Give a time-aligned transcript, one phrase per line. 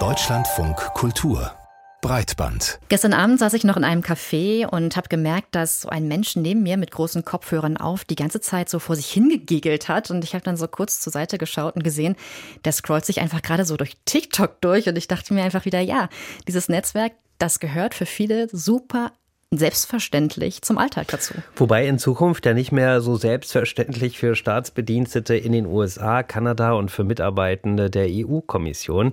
[0.00, 1.52] Deutschlandfunk Kultur
[2.00, 2.80] Breitband.
[2.88, 6.34] Gestern Abend saß ich noch in einem Café und habe gemerkt, dass so ein Mensch
[6.34, 10.10] neben mir mit großen Kopfhörern auf die ganze Zeit so vor sich hingegegelt hat.
[10.10, 12.16] Und ich habe dann so kurz zur Seite geschaut und gesehen,
[12.64, 14.88] der scrollt sich einfach gerade so durch TikTok durch.
[14.88, 16.08] Und ich dachte mir einfach wieder, ja,
[16.48, 19.12] dieses Netzwerk, das gehört für viele super
[19.58, 21.34] selbstverständlich zum Alltag dazu.
[21.56, 26.90] Wobei in Zukunft ja nicht mehr so selbstverständlich für Staatsbedienstete in den USA, Kanada und
[26.90, 29.12] für Mitarbeitende der EU-Kommission.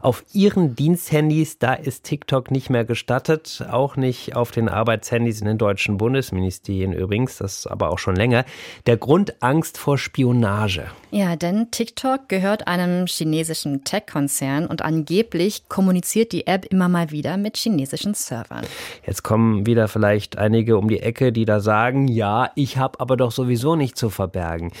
[0.00, 5.46] Auf ihren Diensthandys, da ist TikTok nicht mehr gestattet, auch nicht auf den Arbeitshandys in
[5.46, 8.44] den deutschen Bundesministerien übrigens, das ist aber auch schon länger.
[8.86, 10.86] Der Grund Angst vor Spionage.
[11.10, 17.36] Ja, denn TikTok gehört einem chinesischen Tech-Konzern und angeblich kommuniziert die App immer mal wieder
[17.36, 18.64] mit chinesischen Servern.
[19.06, 23.16] Jetzt kommen wieder vielleicht einige um die Ecke, die da sagen, ja, ich habe aber
[23.16, 24.72] doch sowieso nicht zu verbergen.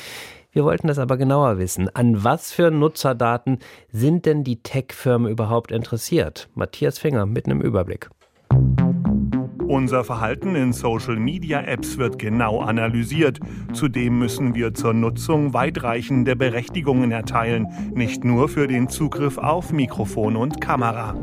[0.52, 1.88] Wir wollten das aber genauer wissen.
[1.94, 3.58] An was für Nutzerdaten
[3.90, 6.50] sind denn die Tech-Firmen überhaupt interessiert?
[6.54, 8.10] Matthias Finger mit einem Überblick.
[9.66, 13.40] Unser Verhalten in Social-Media-Apps wird genau analysiert.
[13.72, 20.36] Zudem müssen wir zur Nutzung weitreichende Berechtigungen erteilen, nicht nur für den Zugriff auf Mikrofon
[20.36, 21.14] und Kamera.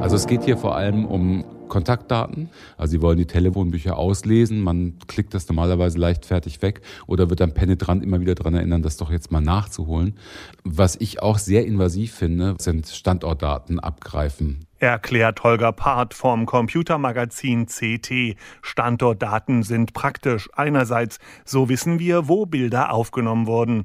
[0.00, 2.50] Also es geht hier vor allem um Kontaktdaten.
[2.76, 4.60] Also Sie wollen die Telefonbücher auslesen.
[4.60, 8.98] Man klickt das normalerweise leichtfertig weg oder wird dann penetrant immer wieder daran erinnern, das
[8.98, 10.18] doch jetzt mal nachzuholen.
[10.64, 14.66] Was ich auch sehr invasiv finde, sind Standortdaten abgreifen.
[14.82, 18.36] Erklärt Holger Part vom Computermagazin CT.
[18.62, 20.50] Standortdaten sind praktisch.
[20.54, 23.84] Einerseits, so wissen wir, wo Bilder aufgenommen wurden.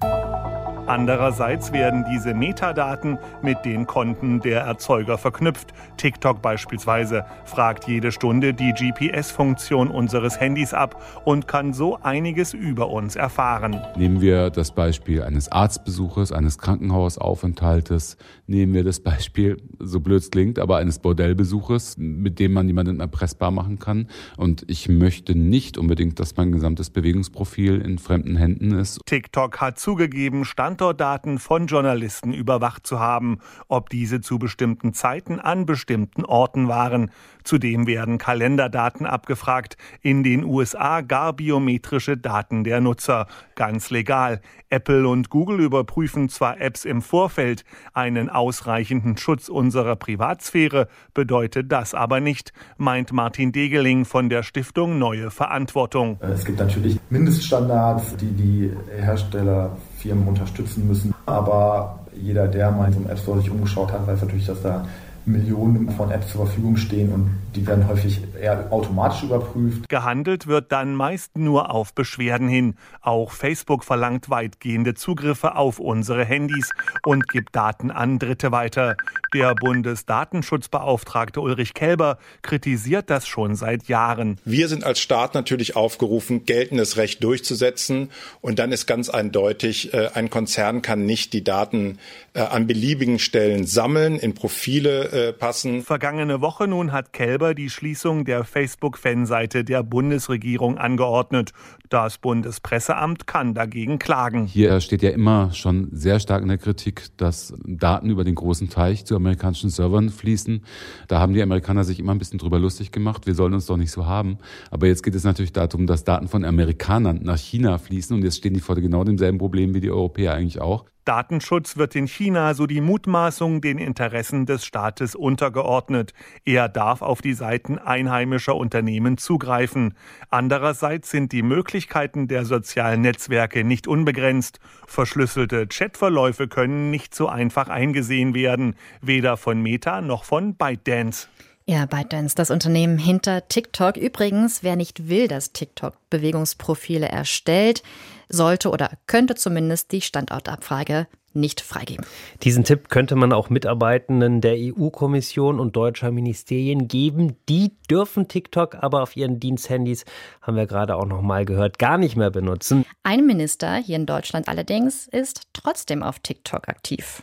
[0.88, 5.74] Andererseits werden diese Metadaten mit den Konten der Erzeuger verknüpft.
[5.98, 12.90] TikTok beispielsweise fragt jede Stunde die GPS-Funktion unseres Handys ab und kann so einiges über
[12.90, 13.82] uns erfahren.
[13.98, 18.16] Nehmen wir das Beispiel eines Arztbesuches, eines Krankenhausaufenthaltes,
[18.48, 23.02] nehmen wir das Beispiel, so blöd es klingt, aber eines Bordellbesuches, mit dem man jemanden
[23.02, 24.08] erpressbar machen kann.
[24.38, 29.02] Und ich möchte nicht unbedingt, dass mein gesamtes Bewegungsprofil in fremden Händen ist.
[29.06, 35.40] TikTok hat zugegeben, Stand Standortdaten von Journalisten überwacht zu haben, ob diese zu bestimmten Zeiten
[35.40, 37.10] an bestimmten Orten waren.
[37.44, 43.26] Zudem werden Kalenderdaten abgefragt, in den USA gar biometrische Daten der Nutzer.
[43.56, 44.40] Ganz legal.
[44.70, 50.77] Apple und Google überprüfen zwar Apps im Vorfeld, einen ausreichenden Schutz unserer Privatsphäre
[51.14, 56.20] bedeutet das aber nicht, meint Martin Degeling von der Stiftung Neue Verantwortung.
[56.22, 61.14] Es gibt natürlich Mindeststandards, die die Hersteller Firmen unterstützen müssen.
[61.26, 64.62] Aber jeder, der mal in so einem App Store sich umgeschaut hat, weiß natürlich, dass
[64.62, 64.86] da
[65.28, 69.90] Millionen von Apps zur Verfügung stehen und die werden häufig eher automatisch überprüft.
[69.90, 72.76] Gehandelt wird dann meist nur auf Beschwerden hin.
[73.02, 76.70] Auch Facebook verlangt weitgehende Zugriffe auf unsere Handys
[77.04, 78.96] und gibt Daten an Dritte weiter.
[79.34, 84.38] Der Bundesdatenschutzbeauftragte Ulrich Kelber kritisiert das schon seit Jahren.
[84.46, 88.10] Wir sind als Staat natürlich aufgerufen, geltendes Recht durchzusetzen.
[88.42, 91.98] Und dann ist ganz eindeutig, äh, ein Konzern kann nicht die Daten
[92.34, 95.82] äh, an beliebigen Stellen sammeln, in Profile äh, passen.
[95.82, 101.52] Vergangene Woche nun hat Kelber die Schließung der Facebook-Fanseite der Bundesregierung angeordnet.
[101.90, 104.46] Das Bundespresseamt kann dagegen klagen.
[104.46, 108.70] Hier steht ja immer schon sehr stark in der Kritik, dass Daten über den großen
[108.70, 110.64] Teich zu amerikanischen Servern fließen.
[111.08, 113.26] Da haben die Amerikaner sich immer ein bisschen drüber lustig gemacht.
[113.26, 114.38] Wir sollen uns doch nicht so haben.
[114.72, 118.16] Aber jetzt geht es natürlich darum, dass Daten von Amerikanern nach China fließen.
[118.16, 120.86] Und jetzt stehen die vor genau demselben Problem wie die Europäer eigentlich auch.
[121.08, 126.14] Datenschutz wird in China, so die Mutmaßung, den Interessen des Staates untergeordnet.
[126.44, 129.94] Er darf auf die Seiten einheimischer Unternehmen zugreifen.
[130.30, 134.60] Andererseits sind die Möglichkeiten der sozialen Netzwerke nicht unbegrenzt.
[134.86, 141.30] Verschlüsselte Chatverläufe können nicht so einfach eingesehen werden, weder von Meta noch von ByteDance.
[141.70, 143.98] Ja, ByteDance, das Unternehmen hinter TikTok.
[143.98, 147.84] Übrigens, wer nicht will, dass TikTok Bewegungsprofile erstellt,
[148.30, 152.06] sollte oder könnte zumindest die Standortabfrage nicht freigeben.
[152.44, 157.36] Diesen Tipp könnte man auch Mitarbeitenden der EU-Kommission und deutscher Ministerien geben.
[157.50, 160.06] Die dürfen TikTok aber auf ihren Diensthandys,
[160.42, 162.86] haben wir gerade auch noch mal gehört, gar nicht mehr benutzen.
[163.04, 167.22] Ein Minister hier in Deutschland allerdings ist trotzdem auf TikTok aktiv.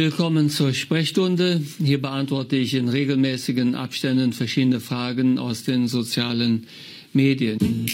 [0.00, 1.60] Willkommen zur Sprechstunde.
[1.82, 6.68] Hier beantworte ich in regelmäßigen Abständen verschiedene Fragen aus den sozialen
[7.12, 7.88] Medien.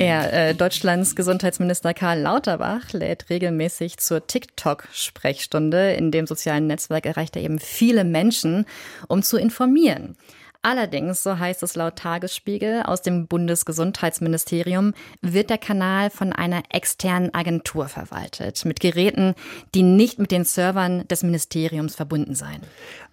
[0.00, 5.92] Ja, äh, Deutschlands Gesundheitsminister Karl Lauterbach lädt regelmäßig zur TikTok-Sprechstunde.
[5.92, 8.64] In dem sozialen Netzwerk erreicht er eben viele Menschen,
[9.06, 10.16] um zu informieren.
[10.62, 14.92] Allerdings, so heißt es laut Tagesspiegel aus dem Bundesgesundheitsministerium,
[15.22, 19.34] wird der Kanal von einer externen Agentur verwaltet, mit Geräten,
[19.74, 22.60] die nicht mit den Servern des Ministeriums verbunden seien.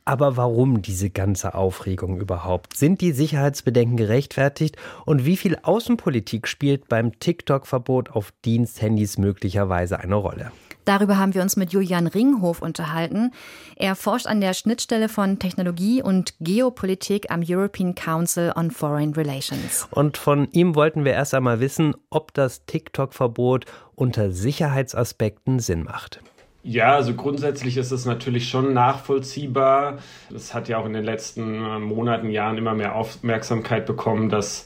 [0.07, 2.77] Aber warum diese ganze Aufregung überhaupt?
[2.77, 4.77] Sind die Sicherheitsbedenken gerechtfertigt?
[5.05, 10.53] Und wie viel Außenpolitik spielt beim TikTok-Verbot auf Diensthandys möglicherweise eine Rolle?
[10.85, 13.31] Darüber haben wir uns mit Julian Ringhof unterhalten.
[13.75, 19.89] Er forscht an der Schnittstelle von Technologie und Geopolitik am European Council on Foreign Relations.
[19.91, 23.65] Und von ihm wollten wir erst einmal wissen, ob das TikTok-Verbot
[23.95, 26.21] unter Sicherheitsaspekten Sinn macht.
[26.69, 29.99] Ja, also grundsätzlich ist es natürlich schon nachvollziehbar.
[30.35, 34.65] Es hat ja auch in den letzten Monaten, Jahren immer mehr Aufmerksamkeit bekommen, dass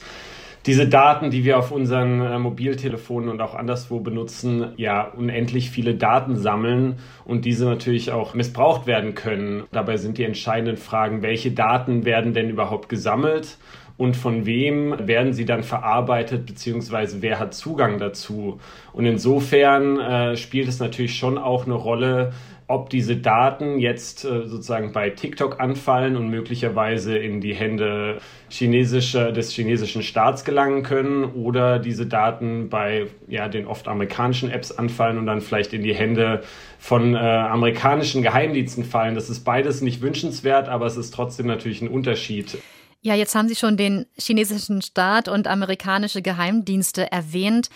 [0.66, 5.94] diese Daten, die wir auf unseren äh, Mobiltelefonen und auch anderswo benutzen, ja unendlich viele
[5.94, 9.66] Daten sammeln und diese natürlich auch missbraucht werden können.
[9.72, 13.60] Dabei sind die entscheidenden Fragen, welche Daten werden denn überhaupt gesammelt?
[13.98, 18.60] Und von wem werden sie dann verarbeitet, beziehungsweise wer hat Zugang dazu.
[18.94, 22.32] Und insofern äh, spielt es natürlich schon auch eine Rolle,
[22.72, 29.34] ob diese Daten jetzt äh, sozusagen bei TikTok anfallen und möglicherweise in die Hände chinesischer,
[29.34, 35.18] des chinesischen Staats gelangen können oder diese Daten bei ja, den oft amerikanischen Apps anfallen
[35.18, 36.44] und dann vielleicht in die Hände
[36.80, 39.16] von äh, amerikanischen Geheimdiensten fallen.
[39.16, 42.58] Das ist beides nicht wünschenswert, aber es ist trotzdem natürlich ein Unterschied.
[43.04, 47.70] Ja, jetzt haben Sie schon den chinesischen Staat und amerikanische Geheimdienste erwähnt.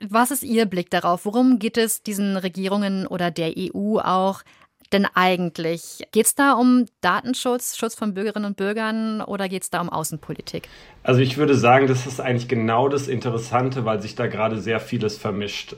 [0.00, 1.24] Was ist Ihr Blick darauf?
[1.24, 4.42] Worum geht es diesen Regierungen oder der EU auch
[4.92, 6.04] denn eigentlich?
[6.12, 9.90] Geht es da um Datenschutz, Schutz von Bürgerinnen und Bürgern oder geht es da um
[9.90, 10.68] Außenpolitik?
[11.02, 14.78] Also ich würde sagen, das ist eigentlich genau das Interessante, weil sich da gerade sehr
[14.78, 15.74] vieles vermischt.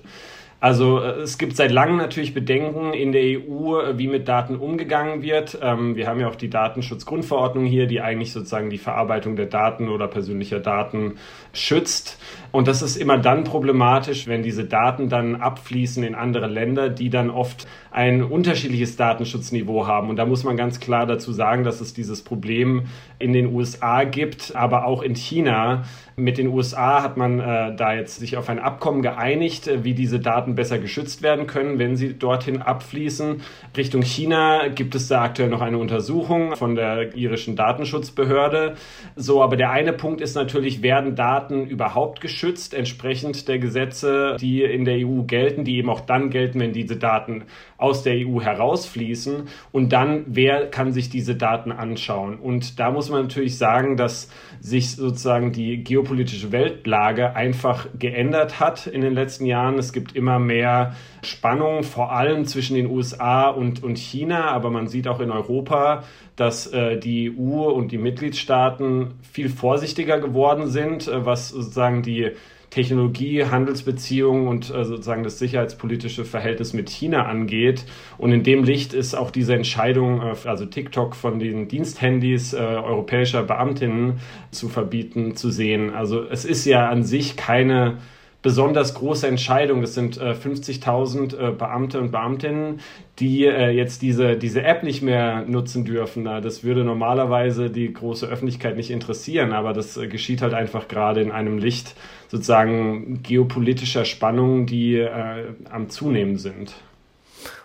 [0.61, 4.57] Also äh, es gibt seit langem natürlich Bedenken in der EU, äh, wie mit Daten
[4.57, 5.59] umgegangen wird.
[5.63, 9.89] Ähm, wir haben ja auch die Datenschutzgrundverordnung hier, die eigentlich sozusagen die Verarbeitung der Daten
[9.89, 11.17] oder persönlicher Daten
[11.55, 12.21] schützt.
[12.53, 17.09] Und das ist immer dann problematisch, wenn diese Daten dann abfließen in andere Länder, die
[17.09, 20.11] dann oft ein unterschiedliches Datenschutzniveau haben.
[20.11, 22.87] Und da muss man ganz klar dazu sagen, dass es dieses Problem
[23.19, 25.85] in den USA gibt, aber auch in China.
[26.17, 29.95] Mit den USA hat man äh, da jetzt sich auf ein Abkommen geeinigt, äh, wie
[29.95, 33.43] diese Daten besser geschützt werden können, wenn sie dorthin abfließen.
[33.77, 38.75] Richtung China gibt es da aktuell noch eine Untersuchung von der irischen Datenschutzbehörde.
[39.17, 44.63] So, aber der eine Punkt ist natürlich, werden Daten überhaupt geschützt, entsprechend der Gesetze, die
[44.63, 47.45] in der EU gelten, die eben auch dann gelten, wenn diese Daten
[47.79, 49.49] aus der EU herausfließen.
[49.73, 52.39] Und dann, wer kann sich diese Daten anschauen?
[52.39, 54.31] Und da muss man natürlich sagen, dass
[54.61, 59.79] sich sozusagen die geopolitische Weltlage einfach geändert hat in den letzten Jahren.
[59.79, 64.89] Es gibt immer mehr Spannungen, vor allem zwischen den USA und, und China, aber man
[64.89, 66.05] sieht auch in Europa,
[66.37, 72.33] dass äh, die EU und die Mitgliedstaaten viel vorsichtiger geworden sind, äh, was sozusagen die
[72.71, 77.85] Technologie, Handelsbeziehungen und äh, sozusagen das sicherheitspolitische Verhältnis mit China angeht.
[78.17, 82.59] Und in dem Licht ist auch diese Entscheidung, äh, also TikTok von den Diensthandys äh,
[82.59, 84.21] europäischer Beamtinnen
[84.53, 85.93] zu verbieten, zu sehen.
[85.93, 87.99] Also es ist ja an sich keine
[88.43, 89.83] besonders große Entscheidung.
[89.83, 92.81] Es sind äh, 50.000 äh, Beamte und Beamtinnen,
[93.19, 96.25] die äh, jetzt diese, diese App nicht mehr nutzen dürfen.
[96.25, 101.21] Das würde normalerweise die große Öffentlichkeit nicht interessieren, aber das äh, geschieht halt einfach gerade
[101.21, 101.95] in einem Licht
[102.29, 106.75] sozusagen geopolitischer Spannungen, die äh, am Zunehmen sind.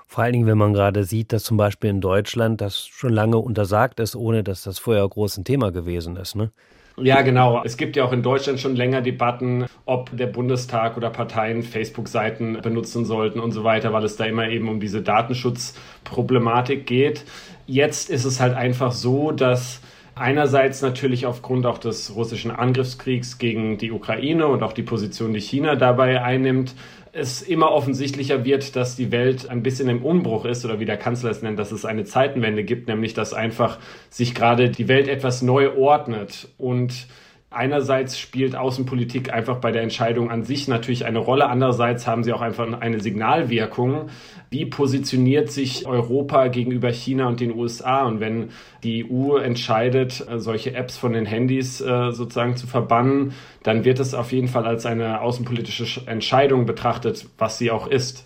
[0.07, 3.37] Vor allen Dingen, wenn man gerade sieht, dass zum Beispiel in Deutschland das schon lange
[3.37, 6.35] untersagt ist, ohne dass das vorher groß ein Thema gewesen ist.
[6.35, 6.51] Ne?
[6.97, 7.61] Ja, genau.
[7.63, 12.61] Es gibt ja auch in Deutschland schon länger Debatten, ob der Bundestag oder Parteien Facebook-Seiten
[12.61, 17.25] benutzen sollten und so weiter, weil es da immer eben um diese Datenschutzproblematik geht.
[17.67, 19.81] Jetzt ist es halt einfach so, dass
[20.17, 25.41] Einerseits natürlich aufgrund auch des russischen Angriffskriegs gegen die Ukraine und auch die Position, die
[25.41, 26.73] China dabei einnimmt,
[27.15, 30.97] es immer offensichtlicher wird, dass die Welt ein bisschen im Umbruch ist oder wie der
[30.97, 33.79] Kanzler es nennt, dass es eine Zeitenwende gibt, nämlich dass einfach
[34.09, 36.49] sich gerade die Welt etwas neu ordnet.
[36.57, 37.07] Und
[37.55, 41.47] Einerseits spielt Außenpolitik einfach bei der Entscheidung an sich natürlich eine Rolle.
[41.47, 44.09] Andererseits haben sie auch einfach eine Signalwirkung.
[44.49, 48.03] Wie positioniert sich Europa gegenüber China und den USA?
[48.03, 48.49] Und wenn
[48.83, 53.33] die EU entscheidet, solche Apps von den Handys äh, sozusagen zu verbannen,
[53.63, 58.25] dann wird es auf jeden Fall als eine außenpolitische Entscheidung betrachtet, was sie auch ist.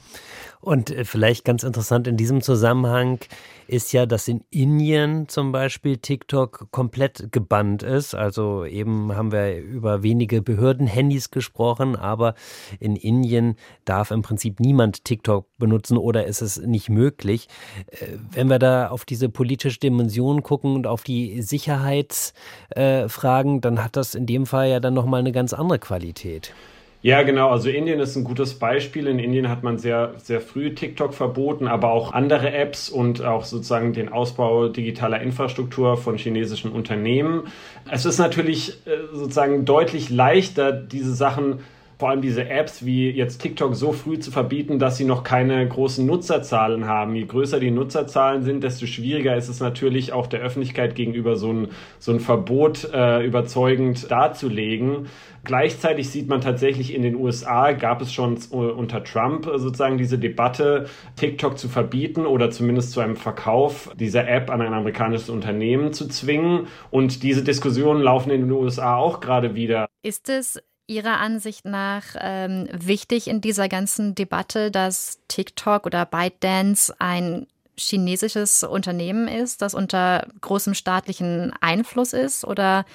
[0.62, 3.20] Und äh, vielleicht ganz interessant in diesem Zusammenhang
[3.68, 8.14] ist ja, dass in Indien zum Beispiel TikTok komplett gebannt ist.
[8.14, 12.36] Also eben haben wir über wenige Behördenhandys gesprochen, aber
[12.80, 17.48] in Indien darf im Prinzip niemand TikTok benutzen oder ist es nicht möglich.
[17.88, 23.96] Äh, wenn wir da auf diese politische Dimension gucken und auf die Sicherheitsfragen, dann hat
[23.96, 26.54] das in dem Fall ja dann nochmal eine ganz andere Qualität.
[27.02, 27.50] Ja, genau.
[27.50, 29.08] Also Indien ist ein gutes Beispiel.
[29.08, 33.46] In Indien hat man sehr, sehr früh TikTok verboten, aber auch andere Apps und auch
[33.46, 37.44] sozusagen den Ausbau digitaler Infrastruktur von chinesischen Unternehmen.
[37.90, 41.62] Es ist natürlich äh, sozusagen deutlich leichter, diese Sachen
[42.00, 45.68] vor allem diese Apps wie jetzt TikTok so früh zu verbieten, dass sie noch keine
[45.68, 47.14] großen Nutzerzahlen haben.
[47.14, 51.52] Je größer die Nutzerzahlen sind, desto schwieriger ist es natürlich auch der Öffentlichkeit gegenüber so
[51.52, 51.68] ein,
[52.00, 55.08] so ein Verbot äh, überzeugend darzulegen.
[55.44, 60.88] Gleichzeitig sieht man tatsächlich in den USA, gab es schon unter Trump sozusagen diese Debatte,
[61.18, 66.08] TikTok zu verbieten oder zumindest zu einem Verkauf dieser App an ein amerikanisches Unternehmen zu
[66.08, 66.68] zwingen.
[66.92, 69.88] Und diese Diskussionen laufen in den USA auch gerade wieder.
[70.02, 76.94] Ist es Ihrer Ansicht nach ähm, wichtig in dieser ganzen Debatte, dass TikTok oder ByteDance
[77.00, 77.46] ein
[77.78, 82.44] chinesisches Unternehmen ist, das unter großem staatlichen Einfluss ist?
[82.44, 82.86] Oder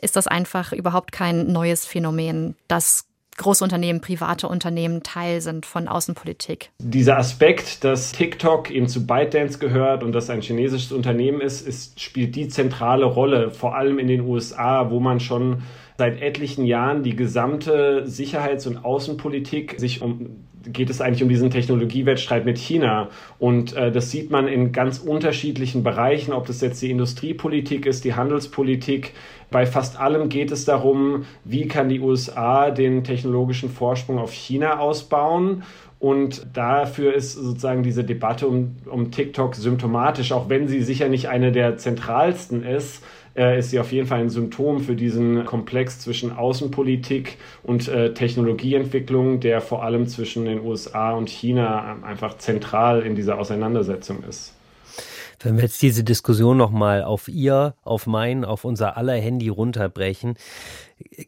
[0.00, 5.88] ist das einfach überhaupt kein neues Phänomen, dass große Unternehmen, private Unternehmen Teil sind von
[5.88, 6.70] Außenpolitik.
[6.78, 12.00] Dieser Aspekt, dass TikTok eben zu ByteDance gehört und dass ein chinesisches Unternehmen ist, ist
[12.00, 15.62] spielt die zentrale Rolle, vor allem in den USA, wo man schon
[16.00, 21.50] seit etlichen Jahren die gesamte Sicherheits- und Außenpolitik sich um geht es eigentlich um diesen
[21.50, 23.08] Technologiewettstreit mit China.
[23.38, 28.04] Und äh, das sieht man in ganz unterschiedlichen Bereichen, ob das jetzt die Industriepolitik ist,
[28.04, 29.12] die Handelspolitik.
[29.50, 34.78] Bei fast allem geht es darum, wie kann die USA den technologischen Vorsprung auf China
[34.78, 35.62] ausbauen.
[35.98, 41.28] Und dafür ist sozusagen diese Debatte um, um TikTok symptomatisch, auch wenn sie sicher nicht
[41.28, 43.02] eine der zentralsten ist
[43.36, 48.14] äh, ist sie auf jeden Fall ein Symptom für diesen Komplex zwischen Außenpolitik und äh,
[48.14, 54.54] Technologieentwicklung, der vor allem zwischen den USA und China einfach zentral in dieser Auseinandersetzung ist.
[55.42, 60.34] Wenn wir jetzt diese Diskussion nochmal auf ihr, auf mein, auf unser aller Handy runterbrechen,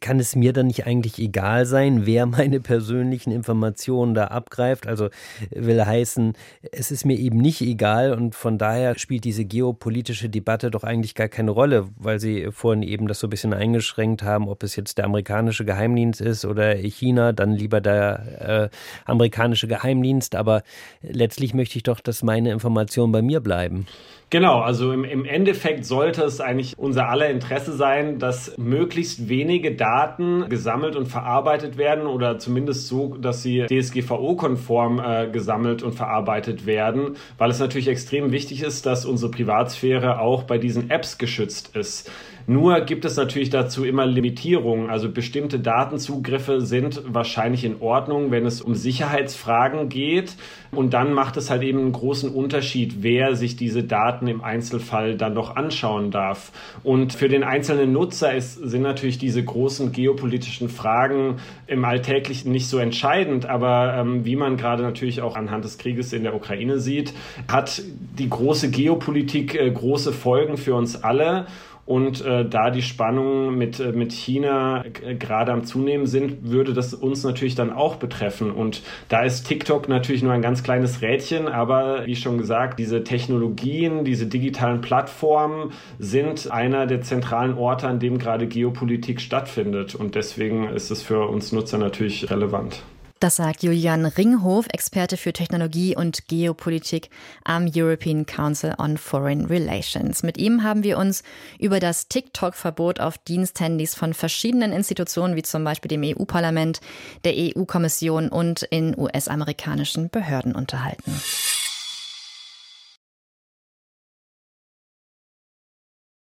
[0.00, 4.86] kann es mir dann nicht eigentlich egal sein, wer meine persönlichen Informationen da abgreift?
[4.86, 5.08] Also
[5.50, 6.34] will heißen,
[6.70, 11.14] es ist mir eben nicht egal und von daher spielt diese geopolitische Debatte doch eigentlich
[11.14, 14.76] gar keine Rolle, weil Sie vorhin eben das so ein bisschen eingeschränkt haben, ob es
[14.76, 20.34] jetzt der amerikanische Geheimdienst ist oder China, dann lieber der äh, amerikanische Geheimdienst.
[20.34, 20.62] Aber
[21.02, 23.86] letztlich möchte ich doch, dass meine Informationen bei mir bleiben.
[24.32, 29.28] Genau, also im, im Endeffekt sollte es eigentlich unser aller Interesse sein, dass möglichst
[29.62, 35.92] wenige Daten gesammelt und verarbeitet werden oder zumindest so, dass sie DSGVO-konform äh, gesammelt und
[35.92, 41.16] verarbeitet werden, weil es natürlich extrem wichtig ist, dass unsere Privatsphäre auch bei diesen Apps
[41.16, 42.10] geschützt ist.
[42.46, 44.90] Nur gibt es natürlich dazu immer Limitierungen.
[44.90, 50.36] Also bestimmte Datenzugriffe sind wahrscheinlich in Ordnung, wenn es um Sicherheitsfragen geht.
[50.70, 55.16] Und dann macht es halt eben einen großen Unterschied, wer sich diese Daten im Einzelfall
[55.16, 56.50] dann noch anschauen darf.
[56.82, 62.68] Und für den einzelnen Nutzer ist, sind natürlich diese großen geopolitischen Fragen im Alltäglichen nicht
[62.68, 63.46] so entscheidend.
[63.46, 67.12] Aber ähm, wie man gerade natürlich auch anhand des Krieges in der Ukraine sieht,
[67.48, 67.82] hat
[68.18, 71.46] die große Geopolitik äh, große Folgen für uns alle.
[71.84, 76.74] Und äh, da die Spannungen mit, äh, mit China äh, gerade am Zunehmen sind, würde
[76.74, 78.52] das uns natürlich dann auch betreffen.
[78.52, 83.02] Und da ist TikTok natürlich nur ein ganz kleines Rädchen, aber wie schon gesagt, diese
[83.02, 89.96] Technologien, diese digitalen Plattformen sind einer der zentralen Orte, an dem gerade Geopolitik stattfindet.
[89.96, 92.82] Und deswegen ist es für uns Nutzer natürlich relevant.
[93.22, 97.08] Das sagt Julian Ringhof, Experte für Technologie und Geopolitik
[97.44, 100.24] am European Council on Foreign Relations.
[100.24, 101.22] Mit ihm haben wir uns
[101.60, 106.80] über das TikTok-Verbot auf Diensthandys von verschiedenen Institutionen wie zum Beispiel dem EU-Parlament,
[107.22, 111.12] der EU-Kommission und in US-amerikanischen Behörden unterhalten.